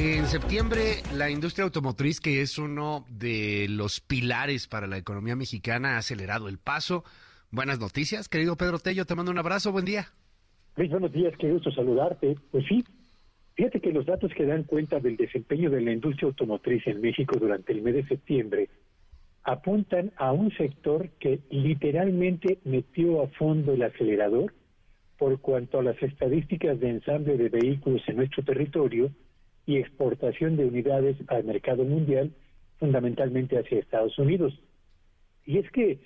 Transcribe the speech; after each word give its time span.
En 0.00 0.26
septiembre, 0.26 1.02
la 1.12 1.28
industria 1.28 1.64
automotriz, 1.64 2.20
que 2.20 2.40
es 2.40 2.56
uno 2.56 3.04
de 3.10 3.66
los 3.68 4.00
pilares 4.00 4.68
para 4.68 4.86
la 4.86 4.96
economía 4.96 5.34
mexicana, 5.34 5.96
ha 5.96 5.98
acelerado 5.98 6.48
el 6.48 6.56
paso. 6.56 7.02
Buenas 7.50 7.80
noticias, 7.80 8.28
querido 8.28 8.54
Pedro 8.54 8.78
Tello, 8.78 9.06
te 9.06 9.16
mando 9.16 9.32
un 9.32 9.38
abrazo, 9.38 9.72
buen 9.72 9.84
día. 9.84 10.06
Luis, 10.76 10.88
buenos 10.92 11.10
días, 11.10 11.34
qué 11.36 11.50
gusto 11.50 11.72
saludarte. 11.72 12.36
Pues 12.52 12.64
sí, 12.68 12.84
fíjate 13.56 13.80
que 13.80 13.90
los 13.90 14.06
datos 14.06 14.30
que 14.36 14.46
dan 14.46 14.62
cuenta 14.62 15.00
del 15.00 15.16
desempeño 15.16 15.68
de 15.68 15.80
la 15.80 15.90
industria 15.90 16.28
automotriz 16.28 16.86
en 16.86 17.00
México 17.00 17.36
durante 17.36 17.72
el 17.72 17.82
mes 17.82 17.94
de 17.94 18.06
septiembre 18.06 18.68
apuntan 19.42 20.12
a 20.16 20.30
un 20.30 20.52
sector 20.56 21.10
que 21.18 21.40
literalmente 21.50 22.60
metió 22.62 23.20
a 23.24 23.26
fondo 23.30 23.72
el 23.72 23.82
acelerador 23.82 24.54
por 25.16 25.40
cuanto 25.40 25.80
a 25.80 25.82
las 25.82 26.00
estadísticas 26.00 26.78
de 26.78 26.88
ensamble 26.88 27.36
de 27.36 27.48
vehículos 27.48 28.00
en 28.06 28.14
nuestro 28.14 28.44
territorio 28.44 29.10
y 29.68 29.76
exportación 29.76 30.56
de 30.56 30.64
unidades 30.64 31.18
al 31.26 31.44
mercado 31.44 31.84
mundial, 31.84 32.32
fundamentalmente 32.78 33.58
hacia 33.58 33.78
Estados 33.78 34.18
Unidos. 34.18 34.58
Y 35.44 35.58
es 35.58 35.70
que 35.72 35.98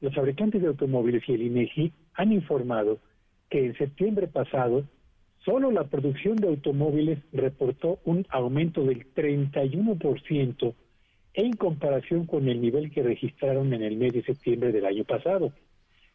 los 0.00 0.14
fabricantes 0.14 0.62
de 0.62 0.68
automóviles 0.68 1.24
y 1.26 1.32
el 1.32 1.42
INEGI 1.42 1.92
han 2.14 2.32
informado 2.32 3.00
que 3.50 3.66
en 3.66 3.76
septiembre 3.76 4.28
pasado 4.28 4.84
solo 5.44 5.72
la 5.72 5.88
producción 5.88 6.36
de 6.36 6.46
automóviles 6.46 7.18
reportó 7.32 7.98
un 8.04 8.24
aumento 8.28 8.84
del 8.84 9.12
31% 9.12 10.74
en 11.34 11.52
comparación 11.54 12.24
con 12.24 12.48
el 12.48 12.60
nivel 12.60 12.92
que 12.92 13.02
registraron 13.02 13.72
en 13.74 13.82
el 13.82 13.96
mes 13.96 14.12
de 14.12 14.22
septiembre 14.22 14.70
del 14.70 14.86
año 14.86 15.02
pasado. 15.02 15.52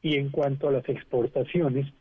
Y 0.00 0.14
en 0.14 0.28
cuanto 0.28 0.68
a 0.68 0.72
las 0.72 0.88
exportaciones, 0.88 1.92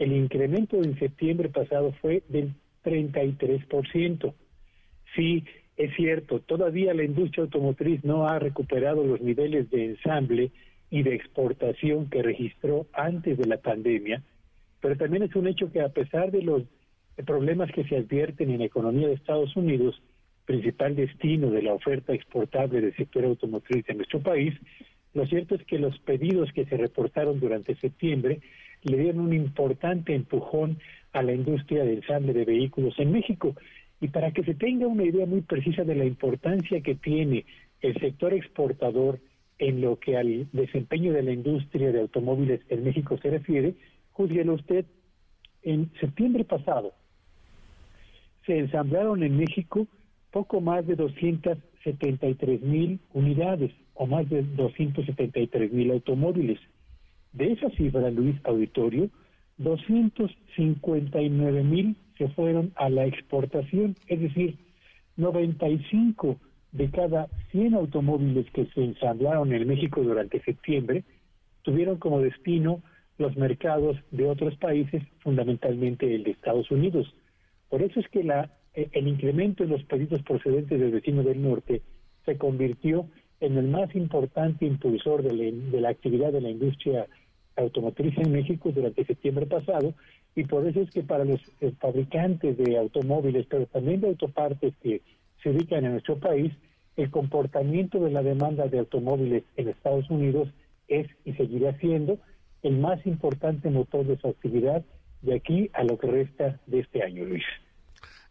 el 0.00 0.10
incremento 0.10 0.82
en 0.82 0.98
septiembre 0.98 1.50
pasado 1.50 1.92
fue 2.00 2.24
del 2.28 2.52
33%. 2.84 4.34
Sí, 5.14 5.44
es 5.76 5.94
cierto, 5.96 6.40
todavía 6.40 6.94
la 6.94 7.04
industria 7.04 7.44
automotriz 7.44 8.04
no 8.04 8.28
ha 8.28 8.38
recuperado 8.38 9.04
los 9.04 9.20
niveles 9.20 9.70
de 9.70 9.86
ensamble 9.86 10.50
y 10.90 11.02
de 11.02 11.14
exportación 11.14 12.10
que 12.10 12.22
registró 12.22 12.86
antes 12.92 13.38
de 13.38 13.46
la 13.46 13.58
pandemia, 13.58 14.22
pero 14.80 14.96
también 14.96 15.22
es 15.22 15.34
un 15.34 15.46
hecho 15.46 15.70
que 15.72 15.80
a 15.80 15.88
pesar 15.88 16.30
de 16.30 16.42
los 16.42 16.64
problemas 17.24 17.70
que 17.72 17.84
se 17.84 17.96
advierten 17.96 18.50
en 18.50 18.58
la 18.58 18.64
economía 18.64 19.08
de 19.08 19.14
Estados 19.14 19.54
Unidos, 19.56 20.00
principal 20.44 20.96
destino 20.96 21.50
de 21.50 21.62
la 21.62 21.74
oferta 21.74 22.12
exportable 22.12 22.80
del 22.80 22.96
sector 22.96 23.24
automotriz 23.24 23.84
de 23.86 23.94
nuestro 23.94 24.20
país, 24.20 24.54
lo 25.14 25.26
cierto 25.26 25.54
es 25.54 25.64
que 25.64 25.78
los 25.78 25.98
pedidos 26.00 26.52
que 26.52 26.64
se 26.66 26.76
reportaron 26.76 27.40
durante 27.40 27.74
septiembre 27.76 28.40
le 28.82 28.96
dieron 28.96 29.20
un 29.20 29.32
importante 29.32 30.14
empujón 30.14 30.78
a 31.12 31.22
la 31.22 31.32
industria 31.32 31.84
de 31.84 31.94
ensamble 31.94 32.32
de 32.32 32.44
vehículos 32.44 32.94
en 32.98 33.12
México. 33.12 33.54
Y 34.00 34.08
para 34.08 34.32
que 34.32 34.44
se 34.44 34.54
tenga 34.54 34.86
una 34.86 35.04
idea 35.04 35.26
muy 35.26 35.42
precisa 35.42 35.84
de 35.84 35.94
la 35.94 36.04
importancia 36.04 36.80
que 36.80 36.94
tiene 36.94 37.44
el 37.80 37.94
sector 38.00 38.32
exportador 38.32 39.18
en 39.58 39.80
lo 39.80 39.98
que 39.98 40.16
al 40.16 40.48
desempeño 40.52 41.12
de 41.12 41.22
la 41.22 41.32
industria 41.32 41.92
de 41.92 42.00
automóviles 42.00 42.60
en 42.68 42.84
México 42.84 43.18
se 43.18 43.30
refiere, 43.30 43.74
juzguelo 44.12 44.54
usted, 44.54 44.86
en 45.62 45.90
septiembre 46.00 46.44
pasado 46.44 46.94
se 48.46 48.58
ensamblaron 48.58 49.22
en 49.22 49.36
México 49.36 49.86
poco 50.30 50.60
más 50.60 50.86
de 50.86 50.96
273 50.96 52.62
mil 52.62 53.00
unidades 53.12 53.72
o 53.94 54.06
más 54.06 54.28
de 54.28 54.42
273 54.42 55.72
mil 55.72 55.90
automóviles. 55.90 56.58
De 57.32 57.52
esa 57.52 57.70
cifra, 57.70 58.10
Luis 58.10 58.36
Auditorio, 58.44 59.08
259 59.58 61.64
mil 61.64 61.96
se 62.18 62.28
fueron 62.28 62.72
a 62.76 62.88
la 62.88 63.06
exportación, 63.06 63.96
es 64.06 64.20
decir, 64.20 64.56
95 65.16 66.38
de 66.72 66.90
cada 66.90 67.28
100 67.52 67.74
automóviles 67.74 68.46
que 68.52 68.66
se 68.66 68.84
ensamblaron 68.84 69.52
en 69.52 69.66
México 69.66 70.02
durante 70.02 70.40
septiembre 70.42 71.04
tuvieron 71.62 71.98
como 71.98 72.20
destino 72.20 72.82
los 73.18 73.36
mercados 73.36 73.98
de 74.10 74.26
otros 74.26 74.56
países, 74.56 75.02
fundamentalmente 75.20 76.14
el 76.14 76.24
de 76.24 76.30
Estados 76.30 76.70
Unidos. 76.70 77.14
Por 77.68 77.82
eso 77.82 78.00
es 78.00 78.08
que 78.08 78.24
la, 78.24 78.50
eh, 78.74 78.88
el 78.92 79.08
incremento 79.08 79.62
en 79.62 79.70
los 79.70 79.84
pedidos 79.84 80.22
procedentes 80.22 80.80
del 80.80 80.90
vecino 80.90 81.22
del 81.22 81.42
norte 81.42 81.82
se 82.24 82.38
convirtió 82.38 83.06
en 83.40 83.56
el 83.56 83.68
más 83.68 83.94
importante 83.94 84.66
impulsor 84.66 85.22
de 85.22 85.80
la, 85.80 85.88
actividad 85.88 86.32
de 86.32 86.40
la 86.40 86.50
industria 86.50 87.06
automotriz 87.56 88.16
en 88.18 88.32
México 88.32 88.70
durante 88.72 89.04
septiembre 89.04 89.46
pasado 89.46 89.94
y 90.34 90.44
por 90.44 90.66
eso 90.66 90.80
es 90.80 90.90
que 90.90 91.02
para 91.02 91.24
los 91.24 91.40
eh, 91.60 91.72
fabricantes 91.80 92.56
de 92.56 92.78
automóviles, 92.78 93.46
pero 93.48 93.66
también 93.66 94.00
de 94.00 94.08
autopartes 94.08 94.74
que 94.82 95.02
se 95.42 95.50
ubican 95.50 95.84
en 95.84 95.92
nuestro 95.92 96.18
país, 96.18 96.52
el 96.96 97.10
comportamiento 97.10 97.98
de 97.98 98.10
la 98.10 98.22
demanda 98.22 98.66
de 98.68 98.78
automóviles 98.78 99.42
en 99.56 99.68
Estados 99.68 100.08
Unidos 100.10 100.48
es 100.88 101.08
y 101.24 101.32
seguirá 101.32 101.76
siendo 101.78 102.18
el 102.62 102.78
más 102.78 103.04
importante 103.06 103.70
motor 103.70 104.06
de 104.06 104.18
su 104.18 104.28
actividad 104.28 104.84
de 105.22 105.34
aquí 105.34 105.70
a 105.72 105.84
lo 105.84 105.98
que 105.98 106.06
resta 106.06 106.60
de 106.66 106.80
este 106.80 107.02
año, 107.02 107.24
Luis. 107.24 107.44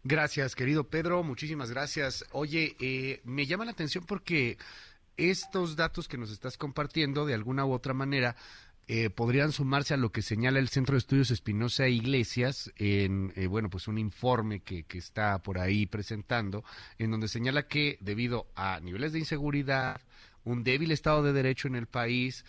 Gracias, 0.02 0.56
querido 0.56 0.84
Pedro, 0.84 1.22
muchísimas 1.22 1.70
gracias. 1.70 2.24
Oye, 2.32 2.74
eh, 2.80 3.20
me 3.24 3.44
llama 3.44 3.66
la 3.66 3.72
atención 3.72 4.04
porque 4.06 4.56
estos 5.20 5.76
datos 5.76 6.08
que 6.08 6.18
nos 6.18 6.30
estás 6.30 6.56
compartiendo, 6.56 7.26
de 7.26 7.34
alguna 7.34 7.66
u 7.66 7.72
otra 7.72 7.94
manera, 7.94 8.36
eh, 8.88 9.08
podrían 9.08 9.52
sumarse 9.52 9.94
a 9.94 9.96
lo 9.96 10.10
que 10.10 10.22
señala 10.22 10.58
el 10.58 10.68
Centro 10.68 10.94
de 10.94 10.98
Estudios 10.98 11.30
Espinosa 11.30 11.86
Iglesias 11.86 12.72
en, 12.76 13.32
eh, 13.36 13.46
bueno, 13.46 13.70
pues 13.70 13.86
un 13.86 13.98
informe 13.98 14.60
que, 14.60 14.82
que 14.82 14.98
está 14.98 15.38
por 15.42 15.58
ahí 15.58 15.86
presentando, 15.86 16.64
en 16.98 17.12
donde 17.12 17.28
señala 17.28 17.68
que 17.68 17.98
debido 18.00 18.48
a 18.56 18.80
niveles 18.80 19.12
de 19.12 19.20
inseguridad, 19.20 20.00
un 20.42 20.64
débil 20.64 20.90
Estado 20.90 21.22
de 21.22 21.32
Derecho 21.32 21.68
en 21.68 21.76
el 21.76 21.86
país, 21.86 22.44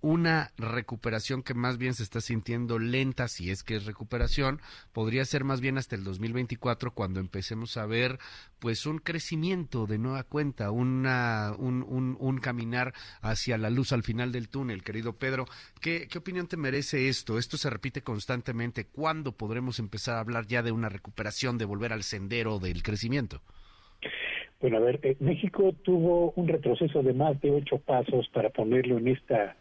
una 0.00 0.50
recuperación 0.56 1.42
que 1.42 1.54
más 1.54 1.78
bien 1.78 1.94
se 1.94 2.02
está 2.02 2.20
sintiendo 2.20 2.78
lenta, 2.78 3.28
si 3.28 3.50
es 3.50 3.62
que 3.62 3.76
es 3.76 3.84
recuperación, 3.84 4.60
podría 4.92 5.24
ser 5.24 5.44
más 5.44 5.60
bien 5.60 5.78
hasta 5.78 5.96
el 5.96 6.04
2024 6.04 6.92
cuando 6.92 7.20
empecemos 7.20 7.76
a 7.76 7.86
ver 7.86 8.18
pues 8.58 8.86
un 8.86 8.98
crecimiento 8.98 9.86
de 9.86 9.98
nueva 9.98 10.24
cuenta, 10.24 10.70
una, 10.70 11.52
un, 11.58 11.82
un, 11.82 12.16
un 12.18 12.38
caminar 12.38 12.92
hacia 13.20 13.58
la 13.58 13.70
luz 13.70 13.92
al 13.92 14.02
final 14.02 14.32
del 14.32 14.48
túnel, 14.48 14.82
querido 14.82 15.14
Pedro. 15.14 15.46
¿Qué, 15.80 16.08
¿Qué 16.08 16.18
opinión 16.18 16.46
te 16.46 16.56
merece 16.56 17.08
esto? 17.08 17.38
Esto 17.38 17.56
se 17.56 17.70
repite 17.70 18.02
constantemente. 18.02 18.86
¿Cuándo 18.86 19.32
podremos 19.32 19.78
empezar 19.78 20.16
a 20.16 20.20
hablar 20.20 20.46
ya 20.46 20.62
de 20.62 20.72
una 20.72 20.88
recuperación, 20.88 21.58
de 21.58 21.64
volver 21.64 21.92
al 21.92 22.02
sendero 22.02 22.58
del 22.58 22.82
crecimiento? 22.82 23.40
Bueno, 24.60 24.76
a 24.76 24.80
ver, 24.80 25.00
eh, 25.02 25.16
México 25.20 25.72
tuvo 25.82 26.32
un 26.32 26.46
retroceso 26.46 27.02
de 27.02 27.14
más 27.14 27.40
de 27.40 27.50
ocho 27.50 27.78
pasos 27.78 28.28
para 28.28 28.50
ponerlo 28.50 28.98
en 28.98 29.08
esta 29.08 29.56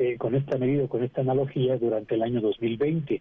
eh, 0.00 0.16
con 0.16 0.34
esta 0.34 0.56
medida, 0.56 0.88
con 0.88 1.04
esta 1.04 1.20
analogía, 1.20 1.76
durante 1.76 2.14
el 2.14 2.22
año 2.22 2.40
2020. 2.40 3.20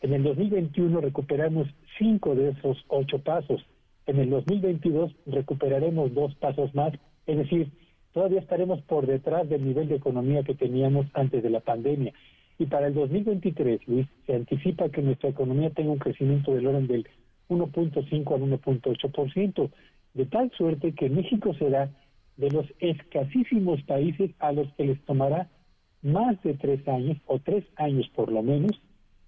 En 0.00 0.14
el 0.14 0.22
2021 0.22 1.02
recuperamos 1.02 1.68
cinco 1.98 2.34
de 2.34 2.48
esos 2.48 2.82
ocho 2.88 3.18
pasos. 3.18 3.62
En 4.06 4.18
el 4.18 4.30
2022 4.30 5.12
recuperaremos 5.26 6.14
dos 6.14 6.34
pasos 6.36 6.74
más, 6.74 6.94
es 7.26 7.36
decir, 7.36 7.68
todavía 8.14 8.40
estaremos 8.40 8.80
por 8.84 9.06
detrás 9.06 9.46
del 9.50 9.66
nivel 9.66 9.86
de 9.88 9.96
economía 9.96 10.42
que 10.44 10.54
teníamos 10.54 11.04
antes 11.12 11.42
de 11.42 11.50
la 11.50 11.60
pandemia. 11.60 12.14
Y 12.58 12.64
para 12.64 12.86
el 12.86 12.94
2023, 12.94 13.86
Luis, 13.86 14.06
se 14.24 14.34
anticipa 14.34 14.88
que 14.88 15.02
nuestra 15.02 15.28
economía 15.28 15.68
tenga 15.68 15.90
un 15.90 15.98
crecimiento 15.98 16.54
del 16.54 16.68
orden 16.68 16.86
del 16.86 17.06
1.5 17.50 18.34
al 18.34 18.60
1.8%, 18.62 19.70
de 20.14 20.24
tal 20.24 20.50
suerte 20.52 20.94
que 20.94 21.10
México 21.10 21.52
será 21.58 21.90
de 22.38 22.50
los 22.50 22.64
escasísimos 22.78 23.82
países 23.82 24.30
a 24.38 24.52
los 24.52 24.72
que 24.72 24.86
les 24.86 25.04
tomará 25.04 25.50
más 26.04 26.40
de 26.42 26.54
tres 26.54 26.86
años, 26.86 27.16
o 27.26 27.40
tres 27.40 27.64
años 27.76 28.08
por 28.14 28.30
lo 28.30 28.42
menos, 28.42 28.80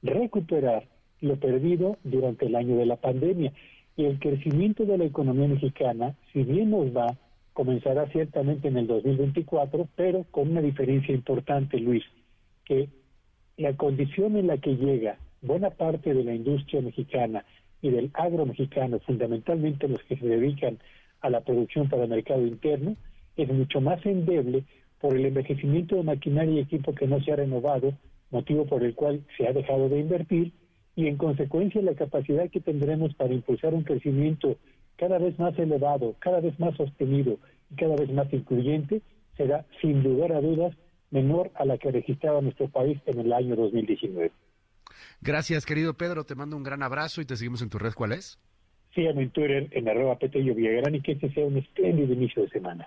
recuperar 0.02 0.86
lo 1.20 1.36
perdido 1.36 1.96
durante 2.04 2.46
el 2.46 2.54
año 2.54 2.76
de 2.76 2.86
la 2.86 2.96
pandemia. 2.96 3.52
Y 3.96 4.04
el 4.04 4.18
crecimiento 4.18 4.84
de 4.84 4.98
la 4.98 5.04
economía 5.04 5.48
mexicana, 5.48 6.14
si 6.32 6.42
bien 6.44 6.70
nos 6.70 6.94
va, 6.94 7.16
comenzará 7.54 8.06
ciertamente 8.08 8.68
en 8.68 8.76
el 8.76 8.86
2024, 8.86 9.88
pero 9.96 10.24
con 10.30 10.50
una 10.50 10.60
diferencia 10.60 11.14
importante, 11.14 11.78
Luis, 11.78 12.04
que 12.66 12.90
la 13.56 13.74
condición 13.74 14.36
en 14.36 14.48
la 14.48 14.58
que 14.58 14.76
llega 14.76 15.18
buena 15.40 15.70
parte 15.70 16.12
de 16.12 16.24
la 16.24 16.34
industria 16.34 16.82
mexicana 16.82 17.44
y 17.80 17.88
del 17.88 18.10
agro 18.12 18.44
mexicano, 18.44 18.98
fundamentalmente 19.00 19.88
los 19.88 20.02
que 20.02 20.16
se 20.16 20.26
dedican 20.26 20.78
a 21.22 21.30
la 21.30 21.40
producción 21.40 21.88
para 21.88 22.04
el 22.04 22.10
mercado 22.10 22.46
interno, 22.46 22.96
es 23.36 23.48
mucho 23.50 23.80
más 23.80 24.04
endeble 24.04 24.64
por 25.06 25.16
el 25.16 25.26
envejecimiento 25.26 25.94
de 25.94 26.02
maquinaria 26.02 26.54
y 26.54 26.58
equipo 26.58 26.92
que 26.92 27.06
no 27.06 27.22
se 27.22 27.30
ha 27.30 27.36
renovado, 27.36 27.96
motivo 28.32 28.66
por 28.66 28.82
el 28.82 28.96
cual 28.96 29.24
se 29.36 29.46
ha 29.46 29.52
dejado 29.52 29.88
de 29.88 30.00
invertir, 30.00 30.52
y 30.96 31.06
en 31.06 31.16
consecuencia 31.16 31.80
la 31.80 31.94
capacidad 31.94 32.50
que 32.50 32.58
tendremos 32.58 33.14
para 33.14 33.32
impulsar 33.32 33.72
un 33.72 33.84
crecimiento 33.84 34.56
cada 34.96 35.18
vez 35.18 35.38
más 35.38 35.56
elevado, 35.60 36.16
cada 36.18 36.40
vez 36.40 36.58
más 36.58 36.76
sostenido 36.76 37.38
y 37.70 37.76
cada 37.76 37.94
vez 37.94 38.10
más 38.10 38.32
incluyente 38.32 39.00
será 39.36 39.64
sin 39.80 40.02
lugar 40.02 40.32
a 40.32 40.40
dudas 40.40 40.74
menor 41.12 41.52
a 41.54 41.64
la 41.64 41.78
que 41.78 41.92
registraba 41.92 42.40
nuestro 42.40 42.68
país 42.68 42.98
en 43.06 43.20
el 43.20 43.32
año 43.32 43.54
2019. 43.54 44.32
Gracias, 45.20 45.66
querido 45.66 45.94
Pedro. 45.94 46.24
Te 46.24 46.34
mando 46.34 46.56
un 46.56 46.64
gran 46.64 46.82
abrazo 46.82 47.20
y 47.20 47.26
te 47.26 47.36
seguimos 47.36 47.62
en 47.62 47.70
tu 47.70 47.78
red. 47.78 47.92
¿Cuál 47.94 48.10
es? 48.10 48.40
Síganme 48.92 49.22
en 49.22 49.30
Twitter 49.30 49.68
en 49.70 49.88
arroba 49.88 50.18
Petello 50.18 50.52
Villagrán 50.52 50.96
y 50.96 51.00
que 51.00 51.12
este 51.12 51.32
sea 51.32 51.44
un 51.44 51.58
espléndido 51.58 52.12
inicio 52.12 52.42
de 52.42 52.48
semana. 52.48 52.86